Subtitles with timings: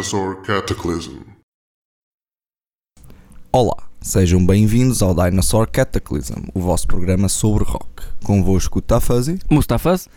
[0.00, 1.18] Dinosaur Cataclysm.
[3.52, 8.02] Olá, sejam bem-vindos ao Dinosaur Cataclysm, o vosso programa sobre rock.
[8.24, 10.08] Convosco o Tafuzzy Mustafas?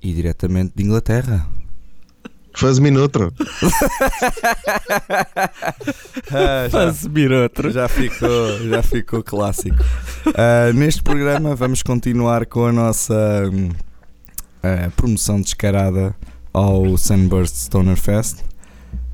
[0.00, 1.44] e diretamente de Inglaterra.
[2.54, 3.32] Faz-me outro.
[6.30, 7.70] Ah, já, Faz-me outro.
[7.72, 9.76] já ficou, já ficou clássico.
[10.36, 13.50] Ah, neste programa vamos continuar com a nossa
[14.62, 16.14] ah, promoção descarada
[16.52, 18.51] ao Sunburst Stoner Fest.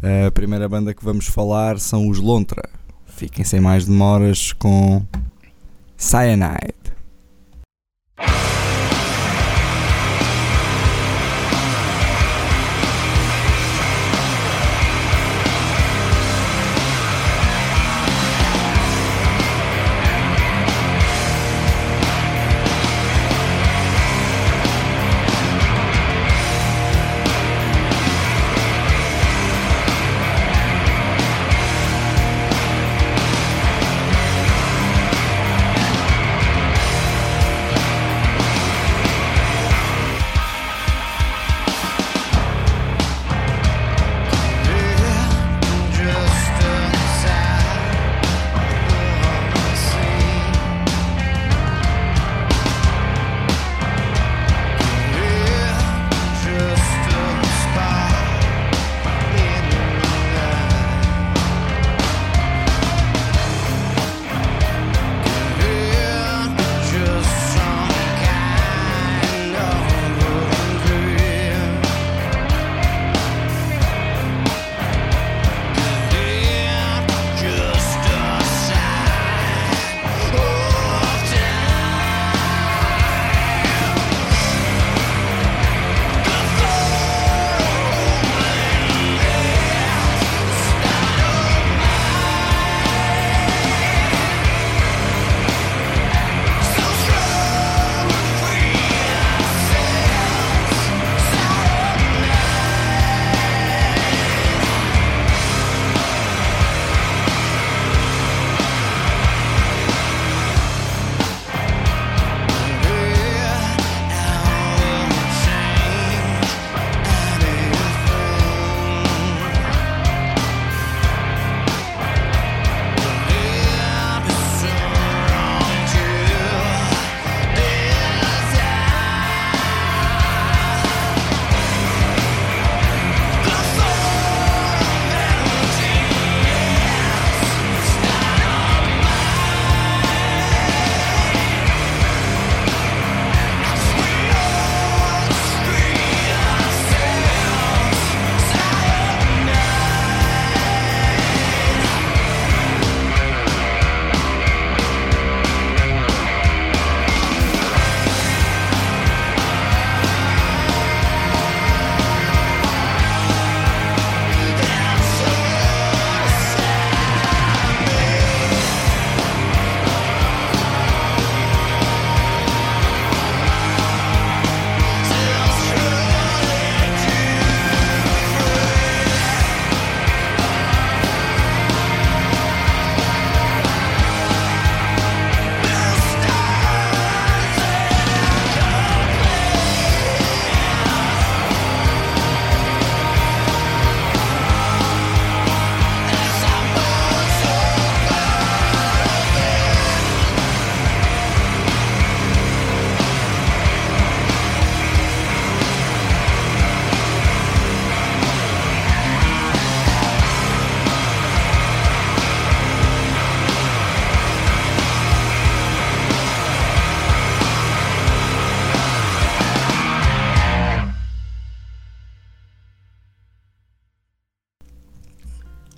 [0.03, 2.63] A primeira banda que vamos falar são os Lontra.
[3.07, 5.03] Fiquem sem mais demoras com
[5.97, 6.75] Cyanide.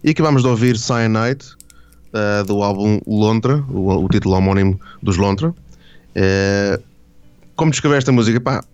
[0.02, 1.44] E acabamos de ouvir Cyanide,
[2.14, 5.50] uh, do álbum Lontra, o, o título homónimo dos Lontra.
[5.50, 6.82] Uh,
[7.54, 8.40] como descrever esta música?
[8.40, 8.64] Pá,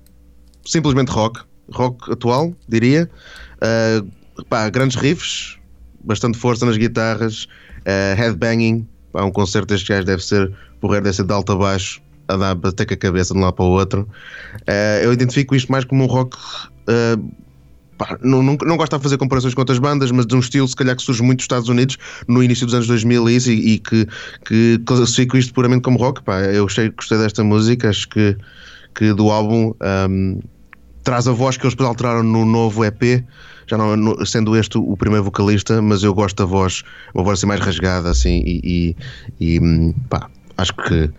[0.64, 1.40] simplesmente rock,
[1.72, 3.10] rock atual, diria.
[3.56, 5.58] Uh, pá, grandes riffs,
[6.04, 7.48] bastante força nas guitarras,
[7.80, 8.86] uh, headbanging.
[9.12, 12.36] Pá, um concerto destes gajos deve ser, porra, deve ser de alto a baixo, a
[12.36, 14.08] dar bater com a cabeça de um lado para o outro.
[15.02, 16.36] Eu identifico isto mais como um rock.
[17.96, 20.68] Pá, não, não, não gosto de fazer comparações com outras bandas, mas de um estilo,
[20.68, 21.96] se calhar, que surge muito dos Estados Unidos
[22.28, 24.06] no início dos anos 2000 e, e, que,
[24.44, 26.22] que classifico isto puramente como rock.
[26.22, 28.36] Pá, eu gostei, gostei desta música, acho que,
[28.94, 29.72] que do álbum.
[30.08, 30.40] Um,
[31.06, 33.24] traz a voz que eles depois alteraram no novo EP,
[33.68, 36.82] já não sendo este o primeiro vocalista, mas eu gosto da voz,
[37.14, 38.96] uma voz assim mais rasgada assim e,
[39.40, 40.28] e, e pá,
[40.58, 41.10] acho que,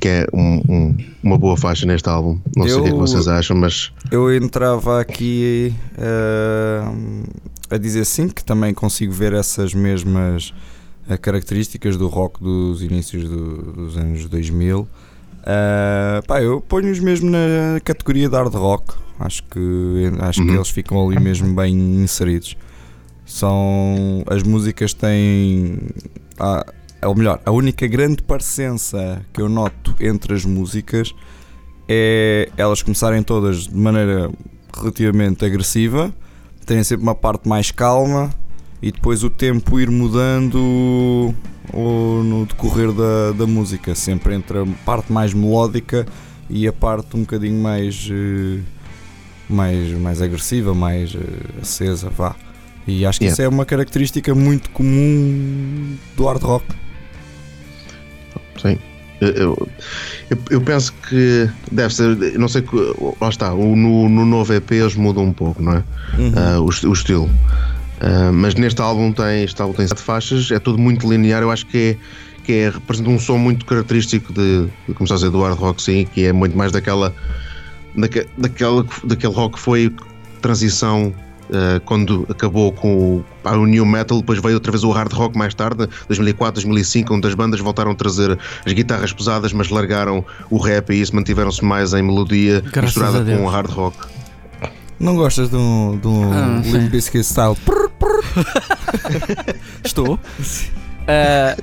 [0.00, 2.40] que é um, um, uma boa faixa neste álbum.
[2.56, 7.28] Não sei o que é que vocês acham, mas eu entrava aqui uh,
[7.68, 10.54] a dizer sim que também consigo ver essas mesmas
[11.08, 14.80] uh, características do rock dos inícios do, dos anos 2000.
[14.80, 18.94] Uh, pá, eu ponho-os mesmo na categoria de hard rock.
[19.18, 20.46] Acho que, acho uhum.
[20.46, 22.56] que eles ficam ali mesmo bem inseridos.
[23.26, 25.78] São as músicas têm,
[26.38, 26.64] ah,
[27.06, 31.14] ou melhor, a única grande parecença que eu noto entre as músicas
[31.88, 34.30] é elas começarem todas de maneira
[34.76, 36.14] relativamente agressiva,
[36.64, 38.30] terem sempre uma parte mais calma
[38.82, 41.34] e depois o tempo ir mudando
[41.72, 46.06] ou no decorrer da, da música, sempre entre a parte mais melódica
[46.48, 48.60] e a parte um bocadinho mais uh,
[49.48, 51.18] mais, mais agressiva, mais uh,
[51.60, 52.36] acesa, vá.
[52.86, 53.32] E acho que yeah.
[53.32, 56.64] isso é uma característica muito comum do hard rock.
[58.60, 58.78] Sim.
[59.20, 59.68] Eu, eu,
[60.48, 62.64] eu, penso que deve ser, não sei,
[63.20, 65.84] lá está, no, no novo EP eles mudam um pouco, não é?
[66.18, 66.30] Uhum.
[66.30, 67.26] Uh, o, o, estilo.
[67.26, 71.50] Uh, mas neste álbum tem, este álbum tem sete faixas, é tudo muito linear, eu
[71.50, 71.96] acho que é,
[72.44, 75.82] que é representa um som muito característico de, como está a dizer, do hard rock,
[75.82, 77.14] sim, que é muito mais daquela,
[77.94, 79.94] daquele, daquele, daquele rock que foi
[80.40, 81.12] transição
[81.50, 85.36] Uh, quando acabou com o, o New Metal, depois veio outra vez o Hard Rock
[85.36, 90.24] mais tarde, 2004, 2005, onde as bandas voltaram a trazer as guitarras pesadas, mas largaram
[90.48, 93.96] o rap e isso mantiveram-se mais em melodia Graças misturada com o Hard Rock.
[95.00, 97.56] Não gostas do, do ah, Limp Bizkit style?
[99.82, 100.14] Estou.
[100.14, 100.20] Uh,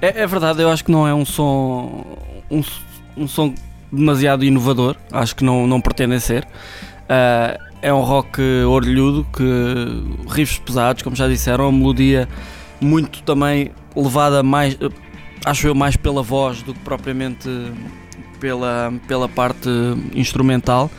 [0.00, 2.04] é, é, verdade, eu acho que não é um som
[2.48, 2.62] um,
[3.16, 3.52] um som
[3.90, 6.46] demasiado inovador, acho que não, não pretendem ser.
[7.04, 12.26] Uh, é um rock orlhudo, que riffs pesados, como já disseram, uma melodia
[12.80, 14.74] muito também levada mais,
[15.44, 17.46] acho eu, mais pela voz do que propriamente
[18.40, 19.68] pela, pela parte
[20.14, 20.90] instrumental.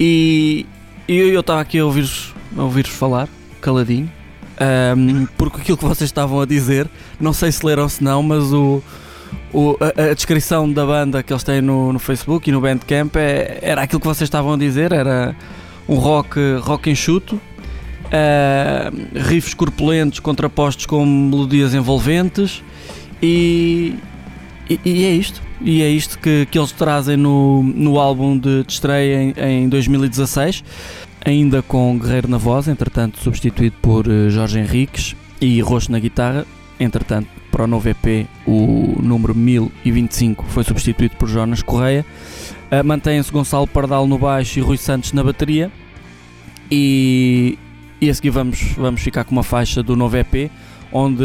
[0.00, 0.64] E,
[1.06, 3.28] e eu estava aqui a ouvir-vos ouvir falar,
[3.60, 4.10] caladinho,
[4.96, 6.88] um, porque aquilo que vocês estavam a dizer,
[7.20, 8.82] não sei se leram ou se não, mas o,
[9.52, 13.14] o, a, a, descrição da banda que eles têm no, no Facebook e no Bandcamp
[13.16, 15.36] é, era aquilo que vocês estavam a dizer, era
[15.88, 17.40] um rock, rock enxuto,
[18.06, 22.62] uh, riffs corpulentos contrapostos com melodias envolventes
[23.22, 23.94] e,
[24.68, 25.42] e, e, é isto.
[25.60, 29.68] E é isto que, que eles trazem no, no álbum de, de estreia em, em
[29.68, 30.62] 2016,
[31.24, 36.46] ainda com Guerreiro na voz, entretanto substituído por uh, Jorge Henriques e Roxo na guitarra.
[36.78, 42.06] Entretanto, para o novo EP, o número 1025 foi substituído por Jonas Correia.
[42.70, 45.68] Uh, Mantém-se Gonçalo Pardal no baixo e Rui Santos na bateria.
[46.70, 47.58] E,
[48.00, 50.52] e a seguir vamos, vamos ficar com uma faixa do novo EP
[50.92, 51.24] onde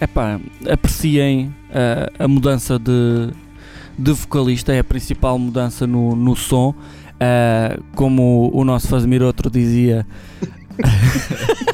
[0.00, 3.30] epá, apreciem a, a mudança de,
[3.98, 6.70] de vocalista, é a principal mudança no, no som.
[6.70, 10.06] Uh, como o nosso Fazmir outro dizia,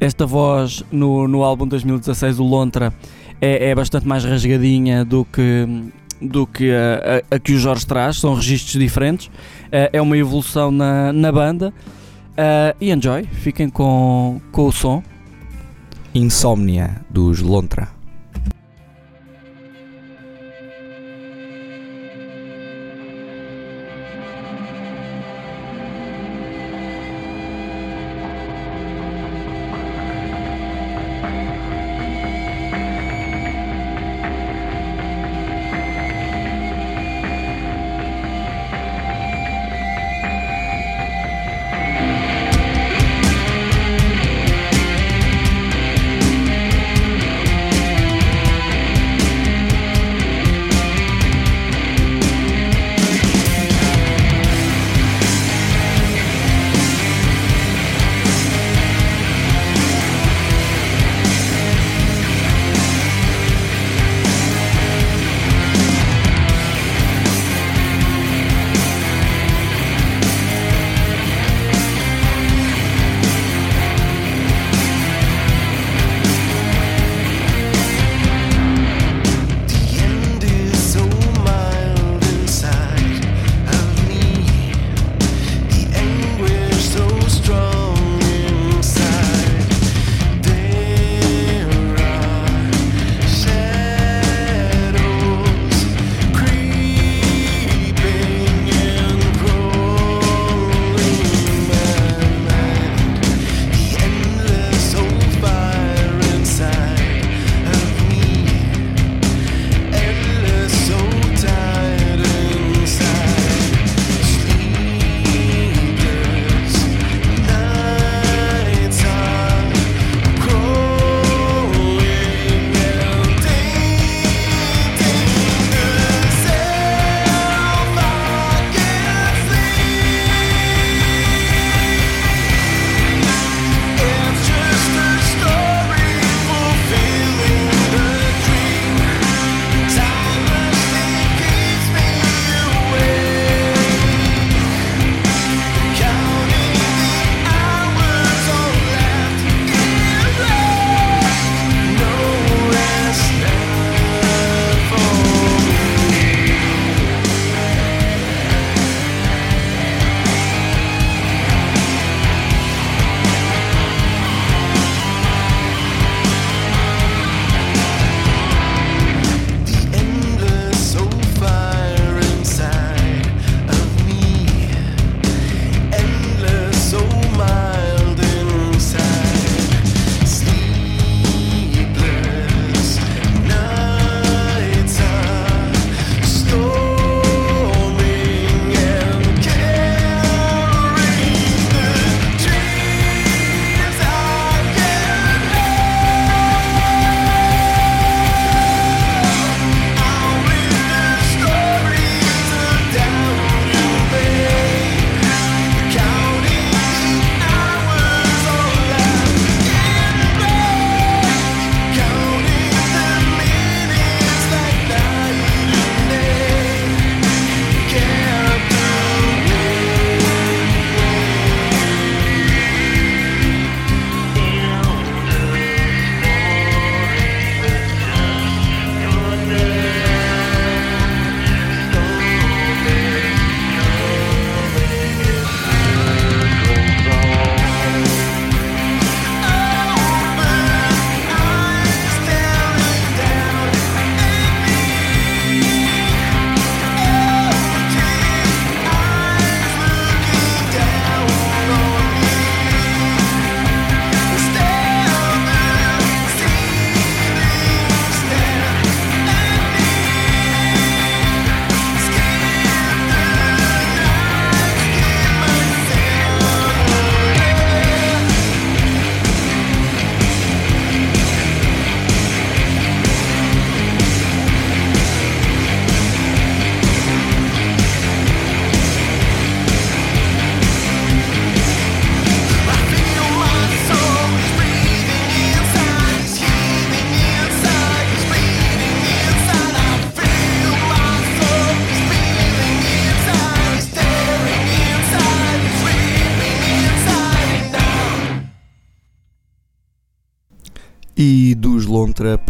[0.00, 2.92] esta voz no, no álbum 2016, o Lontra,
[3.40, 7.86] é, é bastante mais rasgadinha do que, do que a, a, a, que o Jorge
[7.86, 11.72] traz, são registros diferentes, uh, é uma evolução na, na banda
[12.30, 15.02] uh, e enjoy, fiquem com, com o som.
[16.14, 17.99] Insomnia dos Lontra.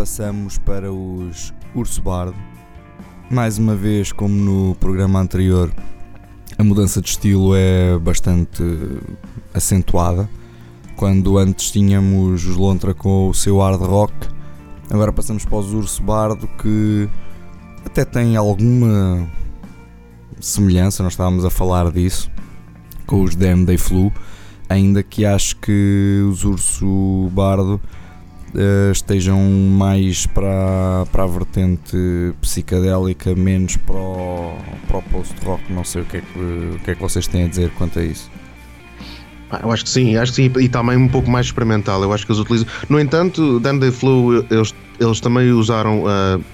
[0.00, 2.34] Passamos para os Urso Bardo.
[3.30, 5.70] Mais uma vez, como no programa anterior,
[6.56, 8.62] a mudança de estilo é bastante
[9.52, 10.26] acentuada.
[10.96, 14.14] Quando antes tínhamos os Lontra com o seu hard rock,
[14.88, 17.06] agora passamos para os Urso Bardo que
[17.84, 19.28] até tem alguma
[20.40, 22.30] semelhança, nós estávamos a falar disso
[23.04, 24.10] com os Damn Day Flu,
[24.66, 27.78] ainda que acho que os Urso Bardo
[28.54, 31.96] uh, estejam mais para, para a vertente
[32.40, 35.72] psicadélica, menos para o, para o post-rock.
[35.72, 37.98] Não sei o que, é que, o que é que vocês têm a dizer quanto
[37.98, 38.30] a isso.
[39.62, 42.02] Eu acho que sim, acho que sim, e também um pouco mais experimental.
[42.02, 42.68] Eu acho que eles utilizam.
[42.88, 46.44] No entanto, Dan Day Flow, eles, eles também usaram uh,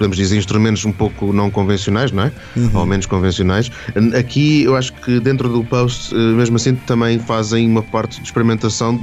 [0.00, 2.32] podemos dizer, instrumentos um pouco não convencionais, não é?
[2.56, 2.70] Uhum.
[2.72, 3.70] Ou menos convencionais.
[4.18, 8.24] Aqui eu acho que dentro do post, eh, mesmo assim, também fazem uma parte de
[8.24, 8.98] experimentação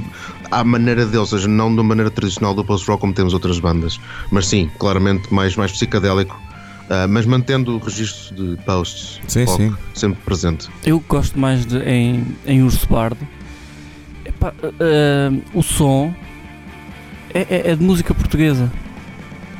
[0.50, 4.00] à maneira deles, ou seja, não da maneira tradicional do post-rock como temos outras bandas.
[4.32, 6.36] Mas sim, claramente mais, mais psicadélico.
[6.86, 9.76] Uh, mas mantendo o registro de posts sim, sim.
[9.94, 10.68] sempre presente.
[10.84, 13.20] Eu gosto mais de, em, em Urso Bardo.
[14.24, 16.12] Epá, uh, o som
[17.32, 18.72] é, é, é de música portuguesa.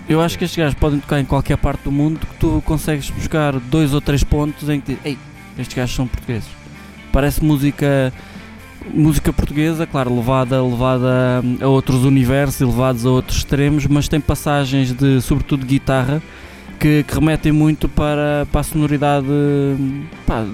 [0.09, 3.11] Eu acho que estes gajos podem tocar em qualquer parte do mundo que tu consegues
[3.11, 5.19] buscar dois ou três pontos em que ei,
[5.59, 6.49] estes gajos são portugueses.
[7.13, 8.13] Parece música
[8.95, 14.21] música portuguesa, claro, levada, levada a outros universos e levados a outros extremos, mas tem
[14.21, 16.23] passagens de, sobretudo de guitarra,
[16.79, 19.27] que, que remetem muito para, para a sonoridade,
[20.27, 20.47] pá,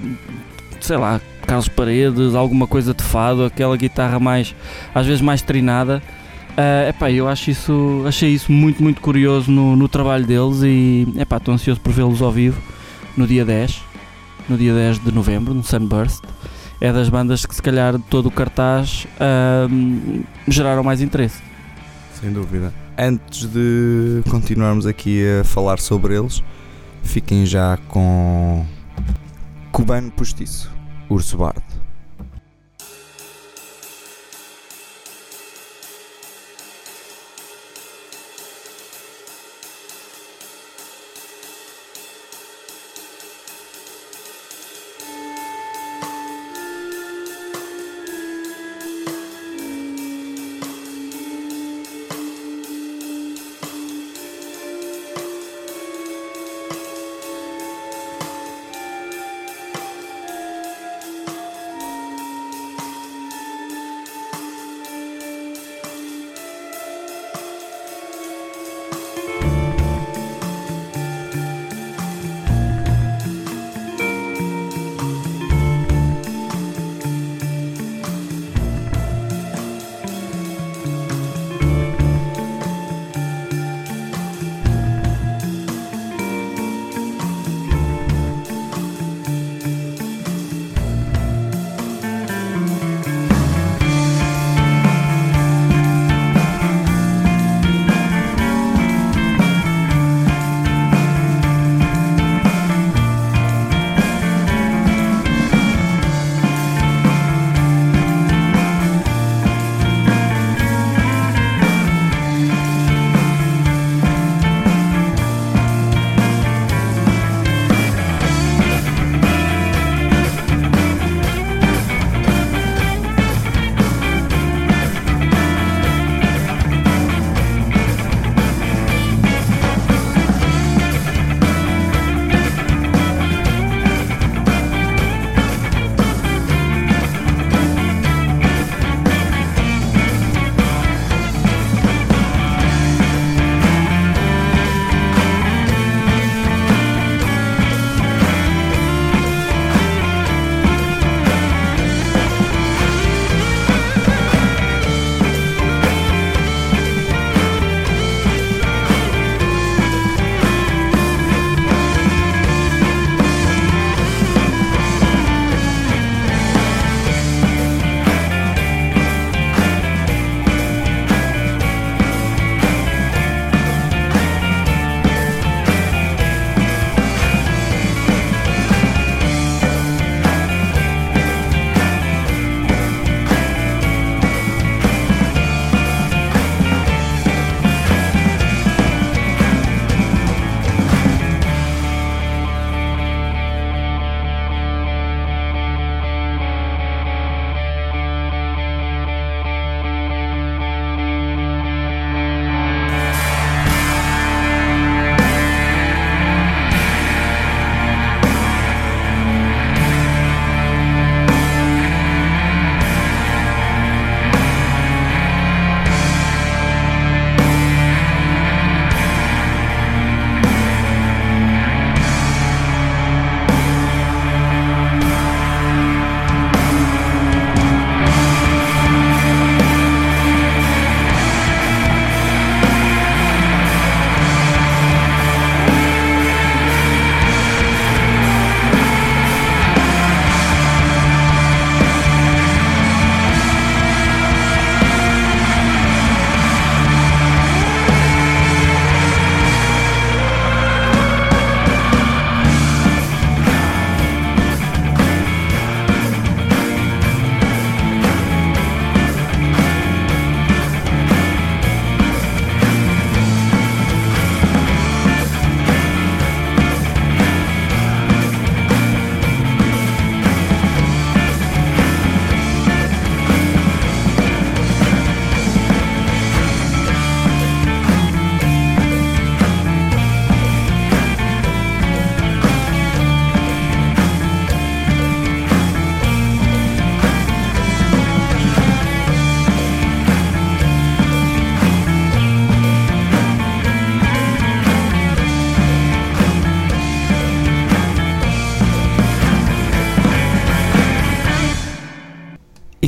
[0.81, 4.55] sei lá, Carlos Paredes, alguma coisa de fado, aquela guitarra mais,
[4.95, 6.03] às vezes mais trinada.
[6.55, 11.07] Uh, epá, eu acho isso, achei isso muito, muito curioso no, no trabalho deles e
[11.17, 12.61] epá, estou ansioso por vê-los ao vivo
[13.17, 13.83] no dia 10,
[14.49, 16.23] no dia 10 de novembro, no Sunburst.
[16.81, 21.43] É das bandas que se calhar todo o cartaz uh, geraram mais interesse.
[22.21, 22.73] Sem dúvida.
[22.97, 26.43] Antes de continuarmos aqui a falar sobre eles,
[27.03, 28.65] fiquem já com
[29.73, 30.71] Cubano Postiço,
[31.09, 31.74] Urso Bardo.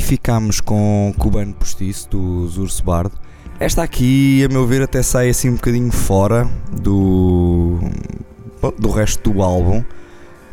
[0.07, 3.11] Ficámos com Cubano Postiço dos Urso Bardo.
[3.59, 7.77] Esta aqui, a meu ver, até sai assim um bocadinho fora do,
[8.79, 9.83] do resto do álbum.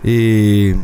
[0.05, 0.75] E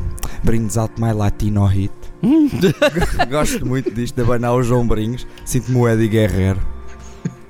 [0.44, 1.92] brings out my Latino hit.
[3.28, 5.26] Gosto muito disto, de abanar os ombrinhos.
[5.44, 6.60] Sinto-me o Eddie Guerrero.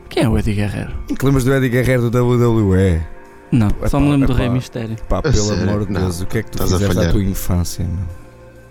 [0.08, 0.92] Quem é o Eddie Guerrero?
[1.06, 3.00] Te lembras do Eddie Guerrero do WWE?
[3.52, 4.42] Não, Epá, só me lembro do epá.
[4.42, 4.96] Rei Mistério.
[5.08, 5.62] Pá, pelo sério?
[5.68, 7.12] amor de Não, Deus, o que é que tu fizeste à falhar.
[7.12, 7.84] tua infância?
[7.84, 8.19] Meu?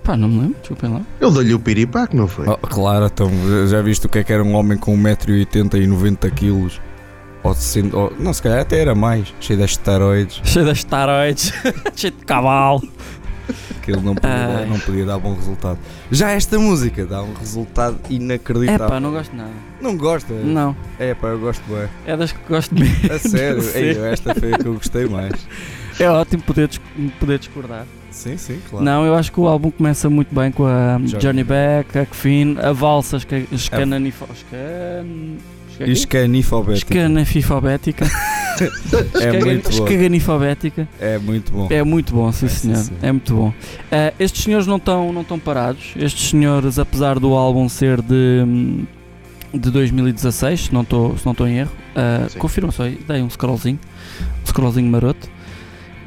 [0.03, 1.01] Pá, não me lembro, desculpem lá.
[1.21, 2.47] Ele deu-lhe o piripaque, não foi?
[2.47, 3.29] Oh, claro, então,
[3.67, 6.79] já viste o que é que era um homem com 1,80m e 90kg?
[7.43, 11.53] Ou, 60, ou não, se calhar até era mais, cheio de esteroides, Cheio de esteroides,
[11.95, 12.81] cheio de cavalo.
[13.81, 15.79] que ele não podia, dar, não podia dar bom resultado.
[16.11, 18.87] Já esta música dá um resultado É inacreditável.
[18.89, 19.51] pá, não gosto de nada.
[19.81, 20.33] Não gosta?
[20.33, 21.87] Não, É pá, eu gosto bem.
[22.05, 23.13] é das que gosto mesmo.
[23.13, 23.63] A sério.
[23.73, 25.33] Ei, esta foi a que eu gostei mais.
[25.99, 26.69] É ótimo poder,
[27.19, 27.85] poder discordar.
[28.11, 28.83] Sim, sim, claro.
[28.83, 32.05] Não, eu acho que o álbum começa muito bem com a Johnny Johnny, Beck, a
[32.05, 34.25] Kfin, a valsa esca- escananifo...
[34.33, 35.05] Escan...
[39.21, 39.83] É muito bom.
[39.85, 40.87] Escaganifobética.
[40.99, 41.67] É muito bom.
[41.69, 42.77] É muito bom, sim É, sim, senhor.
[42.77, 42.93] sim.
[43.01, 43.53] É muito bom.
[43.91, 45.93] Ah, estes senhores não estão não estão parados.
[45.95, 48.83] Estes senhores, apesar do álbum ser de,
[49.53, 52.39] de 2016, se não estou se não estou em erro, ah, Sim.
[52.39, 53.79] confirma só aí, dei um scrollzinho,
[54.43, 55.29] um scrollzinho maroto.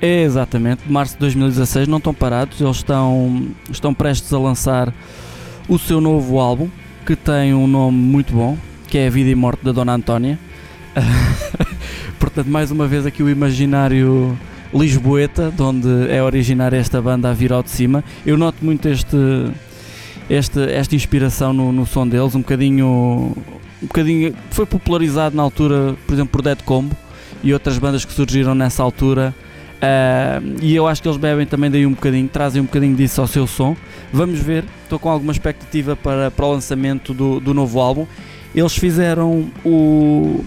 [0.05, 4.93] Exatamente, março de 2016, não estão parados, eles estão, estão prestes a lançar
[5.69, 6.69] o seu novo álbum,
[7.07, 10.37] que tem um nome muito bom, que é A Vida e Morte da Dona Antónia.
[12.19, 14.37] Portanto, mais uma vez aqui o imaginário
[14.75, 18.03] Lisboeta, de onde é originária esta banda a vir ao de cima.
[18.27, 19.17] Eu noto muito este,
[20.29, 23.37] este, esta inspiração no, no som deles, um bocadinho,
[23.81, 24.35] um bocadinho.
[24.51, 26.97] Foi popularizado na altura, por exemplo, por Dead Combo
[27.41, 29.33] e outras bandas que surgiram nessa altura.
[29.85, 33.21] Ah, e eu acho que eles bebem também daí um bocadinho, trazem um bocadinho disso
[33.21, 33.77] ao seu som.
[34.13, 38.07] Vamos ver, estou com alguma expectativa para, para o lançamento do, do novo álbum.
[38.55, 40.45] Eles fizeram o.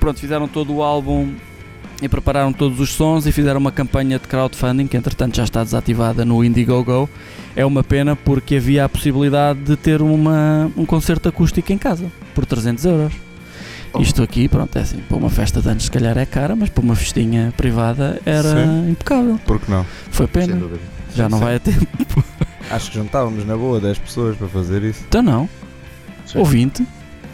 [0.00, 1.34] Pronto, fizeram todo o álbum
[2.00, 5.62] e prepararam todos os sons e fizeram uma campanha de crowdfunding que entretanto já está
[5.62, 7.08] desativada no Indiegogo.
[7.54, 12.10] É uma pena porque havia a possibilidade de ter uma, um concerto acústico em casa
[12.34, 13.12] por 300 euros.
[14.00, 16.68] Isto aqui, pronto, é assim, para uma festa de anos se calhar é cara, mas
[16.68, 18.90] para uma festinha privada era Sim.
[18.90, 19.38] impecável.
[19.46, 19.84] Por que não?
[20.10, 20.80] Foi pena, dúvida.
[21.14, 21.44] já não Sim.
[21.44, 22.24] vai a tempo.
[22.70, 25.04] Acho que juntávamos na boa 10 pessoas para fazer isso.
[25.08, 25.48] Então não,
[26.26, 26.38] Sim.
[26.38, 26.84] ou 20,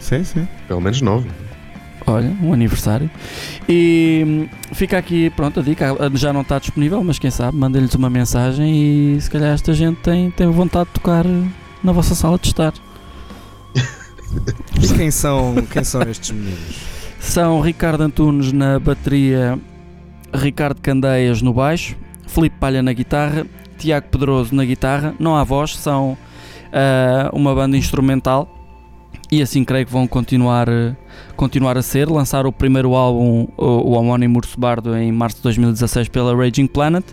[0.00, 0.48] Sim, sim.
[0.66, 1.28] Pelo menos nove.
[2.06, 3.10] olha, um aniversário.
[3.68, 7.94] E hum, fica aqui, pronto, a dica, já não está disponível, mas quem sabe, mandem-lhes
[7.94, 11.24] uma mensagem e se calhar esta gente tem, tem vontade de tocar
[11.82, 12.72] na vossa sala de estar.
[14.96, 16.76] Quem são, quem são estes meninos?
[17.18, 19.58] São Ricardo Antunes na bateria,
[20.32, 23.46] Ricardo Candeias no baixo, Felipe Palha na guitarra,
[23.78, 25.14] Tiago Pedroso na guitarra.
[25.18, 26.16] Não há voz, são
[26.72, 28.48] ah, uma banda instrumental
[29.30, 30.66] e assim creio que vão continuar,
[31.36, 32.08] continuar a ser.
[32.08, 36.66] Lançar o primeiro álbum, o, o homónimo Urso Bardo, em março de 2016 pela Raging
[36.66, 37.04] Planet.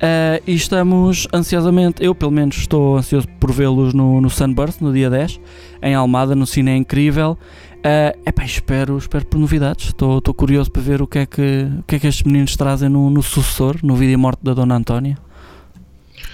[0.00, 4.92] Ah, e estamos ansiosamente, eu pelo menos estou ansioso por vê-los no, no Sunburst no
[4.92, 5.40] dia 10,
[5.82, 7.38] em Almada, no Cine Incrível.
[7.76, 9.88] Uh, epá, espero, espero por novidades.
[9.88, 12.56] Estou estou curioso para ver o que é que, o que, é que estes meninos
[12.56, 15.16] trazem no, no sucessor, no e Morte da Dona Antónia.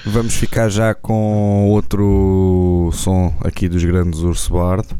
[0.06, 4.96] Vamos ficar já com outro som aqui dos grandes Urso Bardo.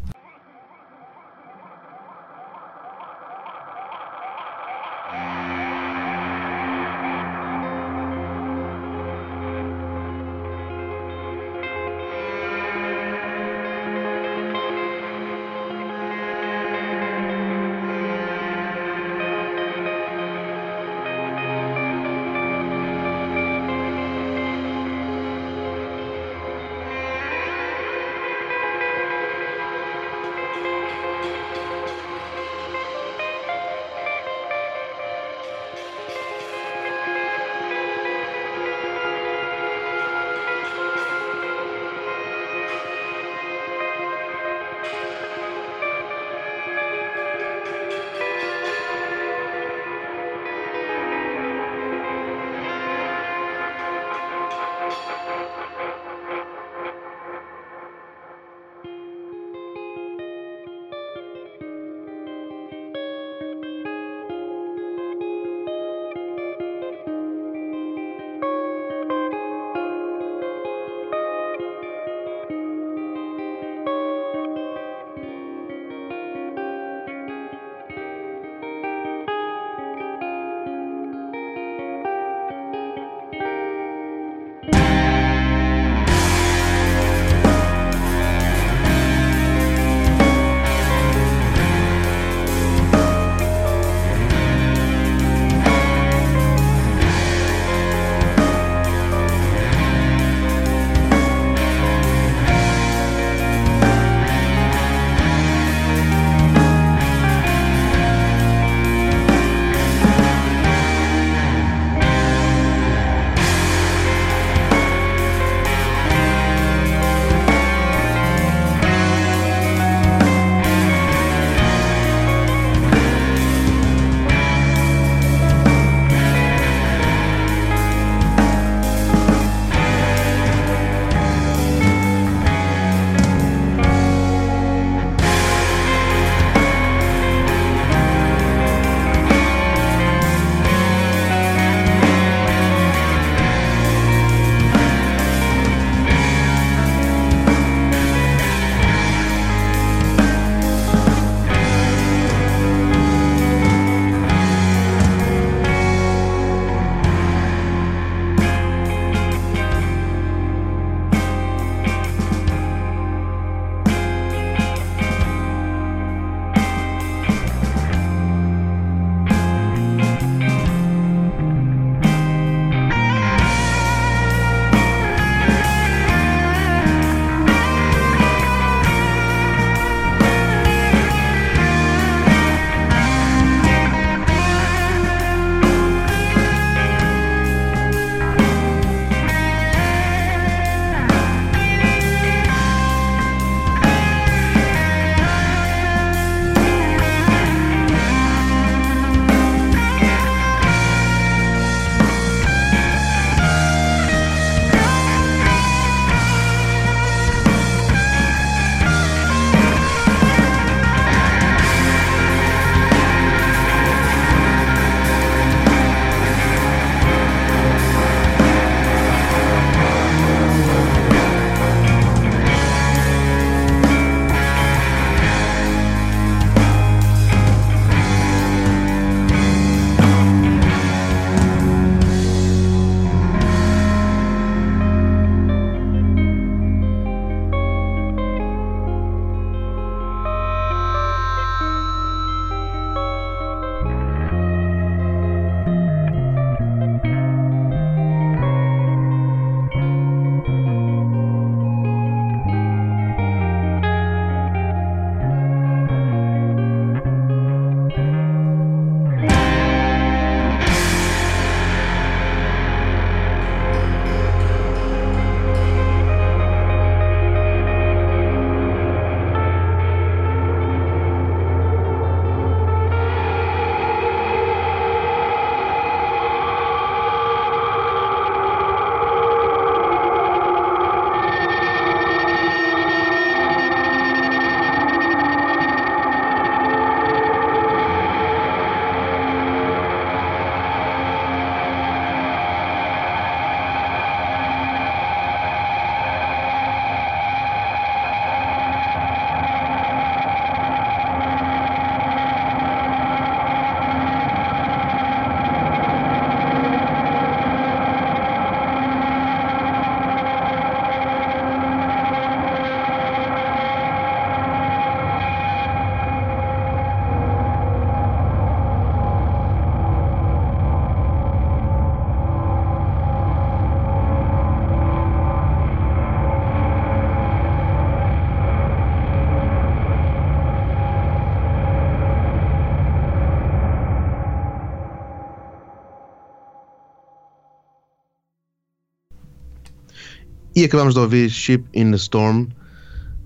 [340.55, 342.47] E acabamos de ouvir Ship in the Storm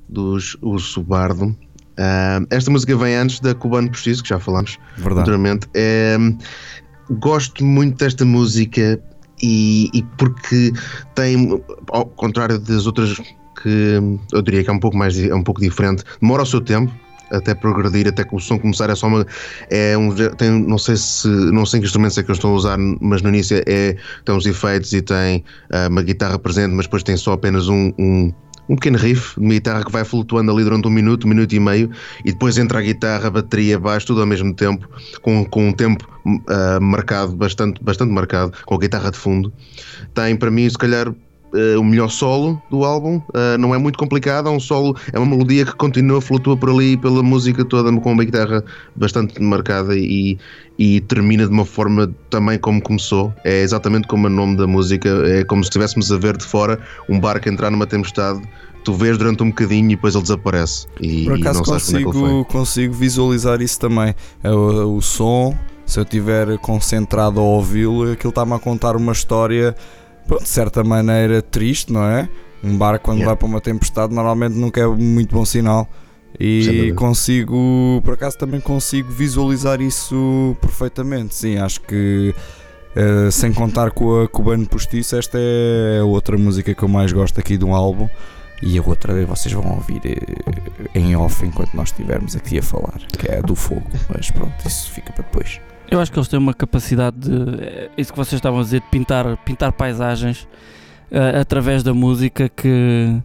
[0.10, 1.46] dos Urso Bardo.
[1.48, 5.22] Uh, esta música vem antes da Cubano Postiço, que já falámos Verdade.
[5.22, 5.68] anteriormente.
[5.74, 6.18] É,
[7.20, 9.02] gosto muito desta música
[9.42, 10.72] e, e porque
[11.16, 13.18] tem, ao contrário das outras
[13.62, 14.00] que
[14.32, 16.94] eu diria que é um pouco mais é um pouco diferente, demora o seu tempo
[17.32, 19.26] até progredir, até o som começar é só uma
[19.70, 22.56] é um tem, não sei se não sei que instrumentos é que eu estou a
[22.56, 26.86] usar, mas no início é tem uns efeitos e tem uh, uma guitarra presente, mas
[26.86, 28.34] depois tem só apenas um, um
[28.70, 31.54] um pequeno riff de uma guitarra que vai flutuando ali durante um minuto, um minuto
[31.54, 31.90] e meio,
[32.26, 34.88] e depois entra a guitarra, a bateria, baixo, tudo ao mesmo tempo,
[35.22, 39.54] com, com um tempo uh, marcado, bastante, bastante marcado, com a guitarra de fundo.
[40.14, 41.14] Tem para mim, se calhar,
[41.58, 43.18] Uh, o melhor solo do álbum.
[43.18, 46.70] Uh, não é muito complicado, é um solo, é uma melodia que continua, flutua por
[46.70, 48.64] ali pela música toda com uma guitarra
[48.96, 50.38] bastante marcada e,
[50.78, 53.34] e termina de uma forma também como começou.
[53.44, 56.80] É exatamente como o nome da música, é como se estivéssemos a ver de fora
[57.10, 58.42] um barco entrar numa tempestade.
[58.84, 60.88] Tu vês durante um bocadinho e depois ele desaparece.
[61.02, 62.46] E, Por acaso é consigo, foi.
[62.46, 64.16] consigo visualizar isso também.
[64.42, 69.12] É O, o som, se eu estiver concentrado a ouvi-lo, aquilo está-me a contar uma
[69.12, 69.76] história,
[70.28, 72.30] pronto, de certa maneira triste, não é?
[72.64, 73.34] Um barco quando Yeah.
[73.34, 75.88] vai para uma tempestade normalmente nunca é muito bom sinal.
[76.40, 81.34] E consigo, por acaso também consigo visualizar isso perfeitamente.
[81.34, 82.36] Sim, acho que
[82.96, 87.12] eh, sem contar com a Cubano Postiço, esta é a outra música que eu mais
[87.12, 88.08] gosto aqui do álbum.
[88.62, 93.00] E a outra vocês vão ouvir eh, em off enquanto nós estivermos aqui a falar,
[93.18, 93.88] que é a do fogo.
[94.10, 95.60] Mas pronto, isso fica para depois.
[95.90, 97.64] Eu acho que eles têm uma capacidade de.
[97.64, 100.48] é Isso que vocês estavam a dizer, de pintar, pintar paisagens
[101.10, 103.22] eh, através da música que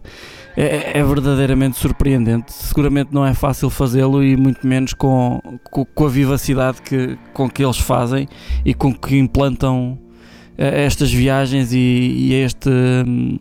[0.55, 2.53] é, é verdadeiramente surpreendente.
[2.53, 7.49] Seguramente não é fácil fazê-lo e muito menos com, com, com a vivacidade que, com
[7.49, 8.27] que eles fazem
[8.63, 9.99] e com que implantam
[10.57, 12.69] eh, estas viagens e, e este.
[12.69, 13.37] hum,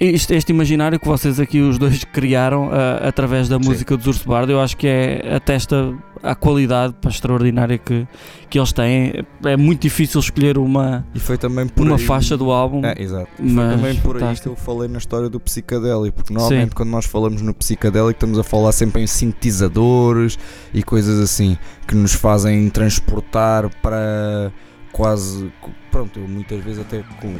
[0.00, 3.68] Este, este imaginário que vocês aqui os dois criaram ah, através da Sim.
[3.68, 5.92] música dos Urso Bardo, eu acho que é atesta
[6.22, 8.06] a qualidade pá, extraordinária que,
[8.48, 9.24] que eles têm.
[9.44, 12.80] É muito difícil escolher uma, E foi também por uma aí- faixa do álbum.
[12.86, 13.26] É, exato.
[13.36, 14.48] Foi Mas também por aí que fantástico.
[14.50, 16.74] eu falei na história do psicadélico, porque normalmente Sim.
[16.76, 20.38] quando nós falamos no psicadélico estamos a falar sempre em sintetizadores
[20.72, 24.52] e coisas assim que nos fazem transportar para
[24.92, 25.52] quase.
[25.90, 27.34] Pronto, eu muitas vezes até com,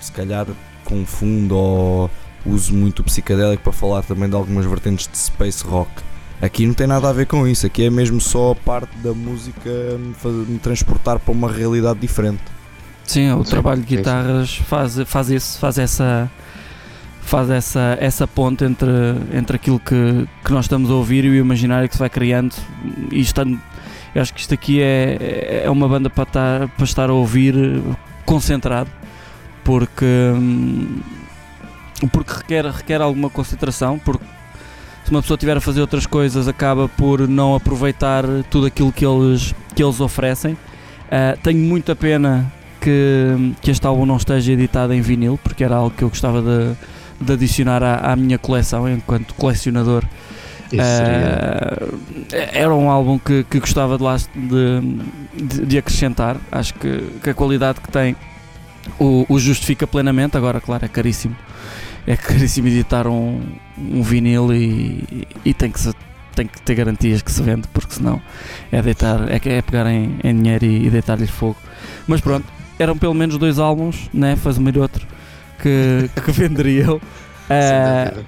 [0.00, 0.46] se calhar
[0.88, 2.10] confundo ou
[2.46, 5.90] uso muito o psicadélico para falar também de algumas vertentes de space rock.
[6.40, 9.12] Aqui não tem nada a ver com isso, aqui é mesmo só a parte da
[9.12, 12.42] música me, faz- me transportar para uma realidade diferente.
[13.04, 13.96] Sim, o Sim, trabalho de sim.
[13.96, 16.30] guitarras faz, faz isso, faz essa
[17.20, 18.88] faz essa, essa ponte entre,
[19.34, 22.54] entre aquilo que, que nós estamos a ouvir e o imaginário que se vai criando
[23.12, 23.60] e estando,
[24.14, 27.54] eu acho que isto aqui é, é uma banda para estar, para estar a ouvir
[28.24, 28.88] concentrado
[29.68, 30.04] porque
[30.34, 31.00] hum,
[32.10, 34.24] porque requer, requer alguma concentração porque
[35.04, 39.04] se uma pessoa estiver a fazer outras coisas acaba por não aproveitar tudo aquilo que
[39.04, 40.56] eles, que eles oferecem
[41.08, 45.76] Uh, tenho muita pena que, que este álbum não esteja editado em vinil, porque era
[45.76, 46.76] algo que eu gostava de,
[47.24, 50.04] de adicionar à, à minha coleção enquanto colecionador.
[50.70, 51.96] Uh,
[52.30, 54.28] era um álbum que, que gostava de, lá de,
[55.34, 56.36] de, de acrescentar.
[56.52, 58.14] Acho que, que a qualidade que tem
[58.98, 60.36] o, o justifica plenamente.
[60.36, 61.34] Agora, claro, é caríssimo.
[62.06, 63.40] É caríssimo editar um,
[63.78, 65.94] um vinil e, e tem, que se-
[66.34, 68.20] tem que ter garantias que se vende, porque senão
[68.72, 71.56] é deitar, é, que- é pegar em, em dinheiro e, e deitar-lhe fogo.
[72.06, 72.46] Mas pronto,
[72.78, 74.36] eram pelo menos dois álbuns, né?
[74.36, 75.06] Faz-me outro
[75.62, 77.00] que, que venderiam.
[77.48, 78.26] Sem Uh, dúvida.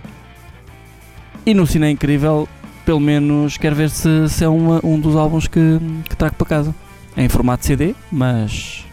[1.46, 2.48] e no Cine é Incrível,
[2.84, 6.46] pelo menos quero ver se, se é uma- um dos álbuns que, que trago para
[6.46, 6.74] casa.
[7.16, 8.84] É em formato CD, mas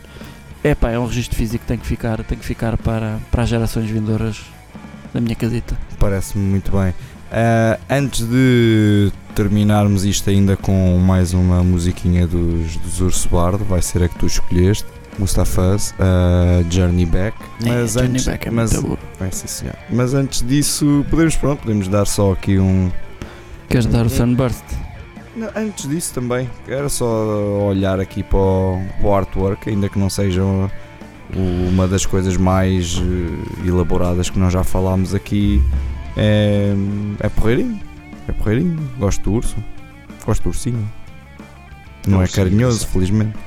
[0.68, 3.44] é pá, é um registro físico que tem que ficar, tem que ficar para, para
[3.44, 4.42] as gerações vindouras
[5.14, 5.78] da minha casita.
[6.00, 6.94] Parece-me muito bem.
[7.32, 13.82] Ah, antes de terminarmos isto ainda com mais uma musiquinha dos, dos Urso Bardo, vai
[13.82, 14.86] ser a que tu escolheste,
[15.20, 17.38] Mustafaz, ah, Journey Back.
[17.62, 19.00] Mas É, Journey antes, Back é mas, muito boa.
[19.20, 19.76] é, sim, senhor.
[19.90, 22.92] mas antes disso, podemos, pronto, podemos dar só aqui um.
[23.70, 24.64] Queres dar o Sunburst?
[25.38, 27.06] Não, antes disso também, era só
[27.70, 30.42] olhar aqui para o, para o artwork, ainda que não seja
[31.32, 35.62] uma das coisas mais eh, elaboradas que nós já falámos aqui.
[36.16, 36.74] É,
[37.20, 37.80] é porreirinho,
[38.28, 38.80] é porreirinho.
[38.98, 39.56] Gosto do urso,
[40.26, 40.92] gosto do ursinho.
[42.08, 42.88] Não é ursinho, carinhoso, sim.
[42.88, 43.38] felizmente.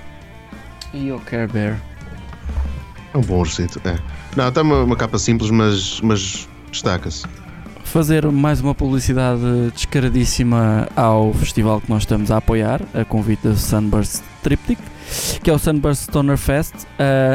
[0.94, 1.80] E o Care Bear?
[3.12, 3.80] É um bom ursito.
[3.84, 3.98] É.
[4.36, 7.26] Não, está uma, uma capa simples, mas, mas destaca-se.
[7.90, 9.42] Fazer mais uma publicidade
[9.74, 14.80] descaradíssima ao festival que nós estamos a apoiar, a convite da Sunburst Triptych,
[15.42, 16.72] que é o Sunburst Stoner Fest,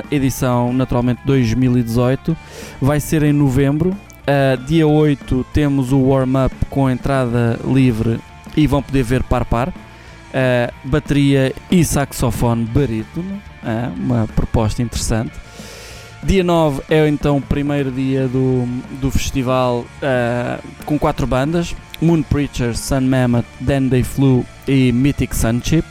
[0.09, 2.37] edição naturalmente 2018.
[2.81, 3.93] Vai ser em novembro.
[4.65, 8.17] Dia 8 temos o warm-up com entrada livre
[8.55, 9.67] e vão poder ver par par.
[9.67, 15.31] Uh, bateria e saxofone barítono, uh, uma proposta interessante.
[16.25, 18.65] Dia 9 é então o primeiro dia do,
[18.99, 19.85] do festival
[20.83, 25.85] com quatro bandas: Moon Preacher, Sun Mammoth, Then They Flew e Mythic Sunship.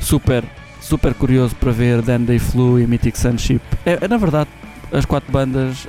[0.00, 0.42] Super,
[0.80, 3.60] super curioso para ver Then They Flew e Mythic Sunship.
[3.86, 4.50] É, é na verdade,
[4.90, 5.86] as quatro bandas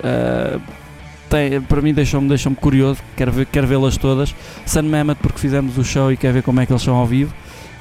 [1.27, 4.35] tem, para mim deixam-me deixam curioso, quero, ver, quero vê-las todas.
[4.63, 7.07] Sun Mammoth porque fizemos o show e quero ver como é que eles são ao
[7.07, 7.33] vivo.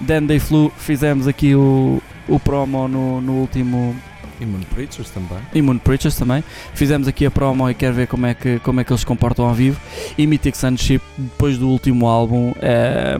[0.06, 3.94] Then They Flew, fizemos aqui o, o promo no, no último...
[4.40, 5.38] Immune Preachers também.
[5.54, 6.42] Immune Preachers também.
[6.74, 9.06] Fizemos aqui a promo e quero ver como é que, como é que eles se
[9.06, 9.80] comportam ao vivo.
[10.16, 13.16] E Mythic Sunship, depois do último álbum, é,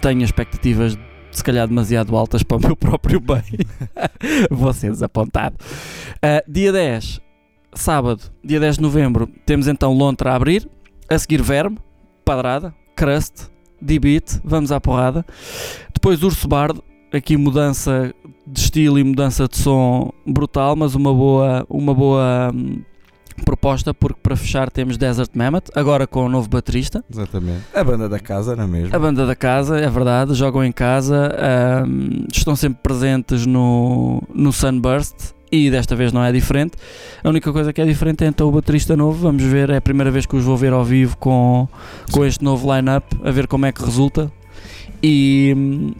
[0.00, 0.98] tenho expectativas
[1.30, 3.42] se calhar demasiado altas para o meu próprio bem.
[4.50, 5.56] Vou ser desapontado.
[6.16, 7.20] Uh, dia 10,
[7.74, 10.68] sábado, dia 10 de novembro, temos então Lontra a abrir,
[11.08, 11.78] a seguir Verme,
[12.24, 13.48] Padrada, Crust,
[13.80, 15.26] D-Beat, vamos à porrada.
[15.92, 16.82] Depois Urso Bardo,
[17.16, 18.14] aqui mudança
[18.46, 22.80] de estilo e mudança de som brutal, mas uma boa, uma boa hum,
[23.44, 27.04] proposta, porque para fechar temos Desert Mammoth, agora com o novo baterista.
[27.10, 27.62] Exatamente.
[27.74, 28.94] A banda da casa, não é mesmo?
[28.94, 31.34] A banda da casa, é verdade, jogam em casa,
[31.86, 36.72] hum, estão sempre presentes no, no Sunburst e desta vez não é diferente.
[37.22, 39.22] A única coisa que é diferente é então o baterista novo.
[39.22, 41.68] Vamos ver, é a primeira vez que os vou ver ao vivo com,
[42.10, 44.32] com este novo line-up, a ver como é que resulta.
[45.02, 45.94] E,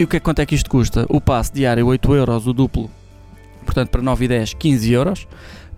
[0.00, 1.04] e o que é quanto é que isto custa?
[1.10, 2.90] O passe diário 8 euros, o duplo,
[3.66, 5.28] portanto para 9 e 10, 15 euros.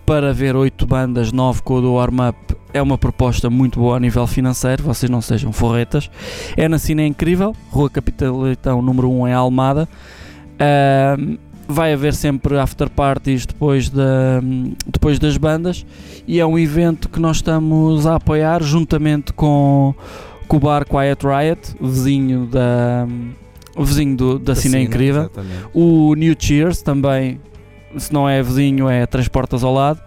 [0.07, 2.39] Para ver 8 bandas, 9 com o do warm-up,
[2.73, 6.09] é uma proposta muito boa a nível financeiro, vocês não sejam forretas.
[6.57, 9.89] É na Cine Incrível, Rua Capitalitão número 1 em Almada.
[10.55, 14.41] Uh, vai haver sempre after parties depois, da,
[14.87, 15.85] depois das bandas
[16.29, 19.95] e é um evento que nós estamos a apoiar juntamente com,
[20.47, 23.09] com o bar Quiet Riot, vizinho da
[23.77, 25.67] o vizinho do, da, da Cine, Cine Incrível, exatamente.
[25.73, 27.41] o New Cheers também,
[27.97, 30.01] se não é vizinho é três portas ao lado,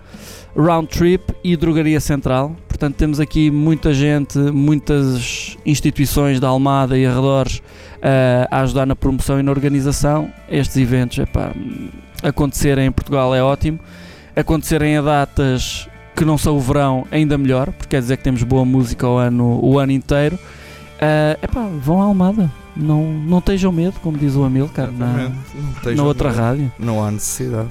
[0.56, 2.56] Round Trip e Drogaria Central.
[2.68, 8.96] Portanto, temos aqui muita gente, muitas instituições da Almada e arredores uh, a ajudar na
[8.96, 10.32] promoção e na organização.
[10.50, 11.52] Estes eventos, epá,
[12.24, 13.80] acontecerem em Portugal é ótimo.
[14.36, 18.42] Acontecerem a datas que não são o verão, ainda melhor, porque quer dizer que temos
[18.44, 20.36] boa música o ano, o ano inteiro.
[20.36, 22.52] Uh, epá, vão à Almada.
[22.76, 25.32] Não, não estejam medo, como diz o Amilcar na,
[25.96, 26.42] na outra medo.
[26.42, 26.72] rádio.
[26.78, 27.70] Não há necessidade.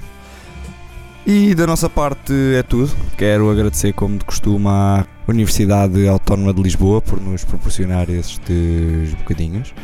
[1.26, 2.90] E da nossa parte é tudo.
[3.16, 9.74] Quero agradecer, como de costume, à Universidade Autónoma de Lisboa por nos proporcionar estes bocadinhos.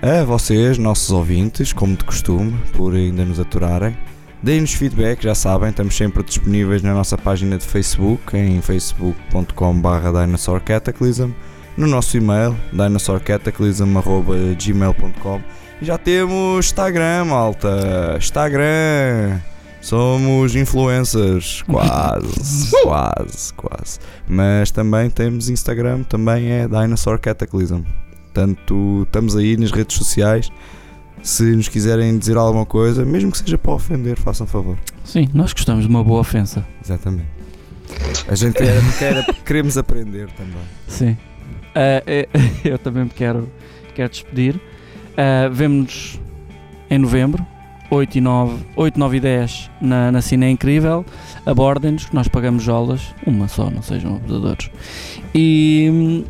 [0.00, 3.96] A vocês, nossos ouvintes, como de costume, por ainda nos aturarem.
[4.42, 11.30] Deem-nos feedback, já sabem, estamos sempre disponíveis na nossa página de Facebook, em facebook.com.br dinosaurcataclysm,
[11.76, 15.40] no nosso e-mail, dinosaurcataclysm.gmail.com
[15.82, 18.14] e já temos Instagram, malta!
[18.16, 19.38] Instagram!
[19.80, 23.98] Somos influencers, quase, quase, quase.
[24.26, 27.80] Mas também temos Instagram, também é Dinosaur Cataclysm.
[28.22, 30.50] Portanto, estamos aí nas redes sociais.
[31.22, 34.78] Se nos quiserem dizer alguma coisa, mesmo que seja para ofender, façam favor.
[35.04, 36.66] Sim, nós gostamos de uma boa ofensa.
[36.82, 37.28] Exatamente.
[38.28, 40.62] A gente quer, quer, queremos aprender também.
[40.88, 41.16] Sim.
[41.74, 42.28] Uh,
[42.64, 43.50] eu também me quero,
[43.94, 44.56] quero despedir.
[44.56, 46.20] Uh, Vemo-nos
[46.90, 47.44] em novembro
[47.90, 51.04] 8 e 9, 8, 9 e 10 na, na Cine Incrível.
[51.46, 54.70] Abordem-nos, que nós pagamos jolas, uma só, não sejam abusadores.
[55.34, 56.24] E hum,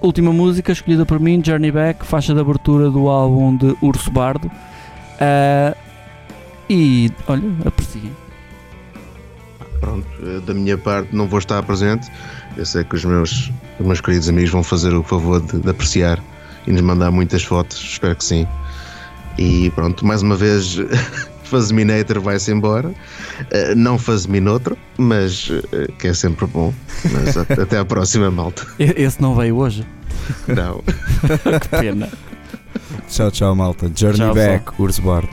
[0.00, 4.46] última música escolhida por mim, Journey Back, faixa de abertura do álbum de Urso Bardo.
[4.48, 5.76] Uh,
[6.68, 8.25] e olha, apreciem.
[9.96, 12.10] Pronto, eh, da minha parte não vou estar presente.
[12.56, 15.70] Eu sei que os meus, os meus queridos amigos vão fazer o favor de, de
[15.70, 16.22] apreciar
[16.66, 18.46] e nos mandar muitas fotos, espero que sim.
[19.38, 20.76] E pronto, mais uma vez,
[21.44, 22.88] Fazminator vai-se embora.
[22.88, 26.72] Uh, não Fazminotro, mas uh, que é sempre bom.
[27.12, 28.66] Mas até à próxima, malta.
[28.78, 29.86] Esse não veio hoje?
[30.48, 30.82] Não.
[31.60, 32.08] que pena.
[33.08, 33.90] Tchau, tchau, malta.
[33.94, 35.30] Journey tchau, back, Urs Bart.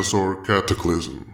[0.00, 1.29] Dinosaur Cataclysm.